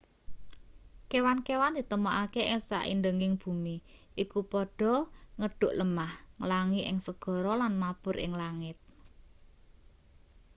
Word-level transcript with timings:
kewan-kewan 1.11 1.73
ditemokake 1.77 2.41
ing 2.51 2.59
saindeging 2.69 3.33
bumi 3.41 3.75
iku 4.23 4.39
padha 4.51 4.93
ngedhuk 5.39 5.73
lemah 5.79 6.13
nglangi 6.41 6.81
ing 6.89 6.97
segara 7.07 7.53
lan 7.61 7.73
mabur 7.81 8.15
ing 8.25 8.31
langit 8.41 8.77